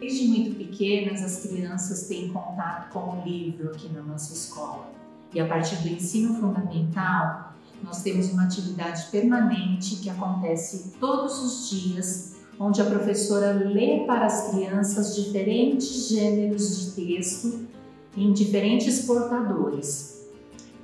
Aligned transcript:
Desde 0.00 0.28
muito 0.28 0.56
pequenas, 0.56 1.22
as 1.22 1.46
crianças 1.46 2.06
têm 2.06 2.28
contato 2.28 2.92
com 2.92 3.18
o 3.18 3.22
livro 3.24 3.70
aqui 3.70 3.88
na 3.88 4.02
nossa 4.02 4.32
escola. 4.34 4.90
E 5.32 5.40
a 5.40 5.46
partir 5.46 5.76
do 5.76 5.88
ensino 5.88 6.34
fundamental, 6.34 7.54
nós 7.82 8.02
temos 8.02 8.30
uma 8.32 8.44
atividade 8.44 9.06
permanente 9.10 9.96
que 9.96 10.10
acontece 10.10 10.92
todos 11.00 11.38
os 11.38 11.70
dias, 11.70 12.36
onde 12.58 12.80
a 12.80 12.84
professora 12.84 13.52
lê 13.52 14.04
para 14.06 14.26
as 14.26 14.50
crianças 14.50 15.14
diferentes 15.14 16.08
gêneros 16.08 16.78
de 16.80 16.90
texto 16.92 17.66
em 18.16 18.32
diferentes 18.32 19.04
portadores. 19.04 20.16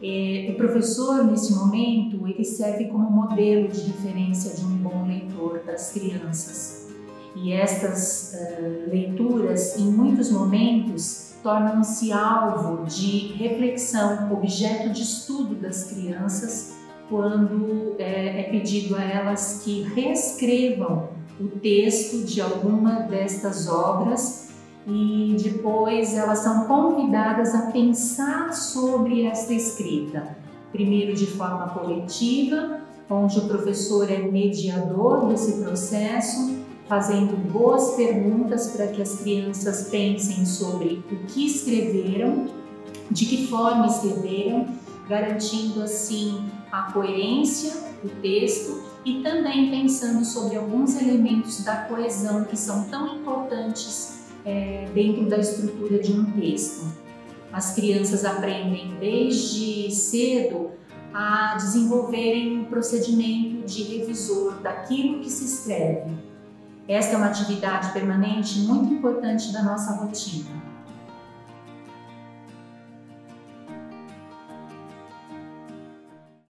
É, 0.02 0.50
o 0.50 0.56
professor, 0.56 1.24
nesse 1.24 1.54
momento, 1.54 2.26
ele 2.26 2.44
serve 2.44 2.86
como 2.86 3.08
modelo 3.10 3.68
de 3.68 3.80
referência 3.82 4.54
de 4.54 4.64
um 4.64 4.76
bom 4.76 5.06
leitor 5.06 5.60
para 5.60 5.74
as 5.74 5.92
crianças. 5.92 6.81
E 7.34 7.52
estas 7.52 8.34
uh, 8.34 8.90
leituras, 8.90 9.78
em 9.78 9.84
muitos 9.84 10.30
momentos, 10.30 11.32
tornam-se 11.42 12.12
alvo 12.12 12.84
de 12.84 13.32
reflexão, 13.34 14.32
objeto 14.32 14.90
de 14.90 15.02
estudo 15.02 15.54
das 15.54 15.84
crianças, 15.84 16.74
quando 17.08 17.96
é, 17.98 18.40
é 18.40 18.42
pedido 18.44 18.96
a 18.96 19.02
elas 19.02 19.62
que 19.64 19.82
reescrevam 19.82 21.08
o 21.40 21.48
texto 21.48 22.24
de 22.24 22.40
alguma 22.40 23.00
destas 23.00 23.68
obras 23.68 24.50
e 24.86 25.36
depois 25.42 26.14
elas 26.14 26.38
são 26.38 26.64
convidadas 26.64 27.54
a 27.54 27.70
pensar 27.70 28.52
sobre 28.52 29.26
esta 29.26 29.52
escrita. 29.52 30.36
Primeiro 30.70 31.14
de 31.14 31.26
forma 31.26 31.68
coletiva, 31.68 32.80
onde 33.10 33.38
o 33.38 33.46
professor 33.46 34.10
é 34.10 34.18
mediador 34.18 35.26
desse 35.26 35.62
processo, 35.62 36.56
fazendo 36.92 37.34
boas 37.50 37.94
perguntas 37.94 38.66
para 38.66 38.86
que 38.88 39.00
as 39.00 39.20
crianças 39.20 39.88
pensem 39.88 40.44
sobre 40.44 41.02
o 41.10 41.24
que 41.24 41.46
escreveram, 41.46 42.48
de 43.10 43.24
que 43.24 43.46
forma 43.46 43.86
escreveram, 43.86 44.68
garantindo 45.08 45.82
assim 45.82 46.44
a 46.70 46.92
coerência 46.92 47.72
do 48.02 48.10
texto 48.20 48.82
e 49.06 49.22
também 49.22 49.70
pensando 49.70 50.22
sobre 50.22 50.58
alguns 50.58 51.00
elementos 51.00 51.64
da 51.64 51.76
coesão 51.76 52.44
que 52.44 52.58
são 52.58 52.84
tão 52.90 53.16
importantes 53.16 54.24
é, 54.44 54.86
dentro 54.92 55.24
da 55.30 55.38
estrutura 55.38 55.98
de 55.98 56.12
um 56.12 56.30
texto. 56.32 56.92
As 57.50 57.74
crianças 57.74 58.22
aprendem 58.22 58.98
desde 59.00 59.90
cedo 59.90 60.72
a 61.14 61.54
desenvolverem 61.56 62.58
um 62.58 62.64
procedimento 62.66 63.64
de 63.64 63.82
revisor 63.82 64.60
daquilo 64.60 65.20
que 65.20 65.30
se 65.30 65.46
escreve. 65.46 66.31
Esta 66.92 67.14
é 67.14 67.16
uma 67.16 67.28
atividade 67.28 67.90
permanente 67.92 68.58
muito 68.58 68.92
importante 68.92 69.50
da 69.50 69.62
nossa 69.62 69.92
rotina. 69.92 70.71